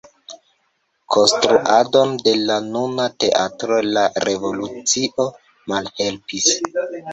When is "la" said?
2.47-2.57, 3.91-4.07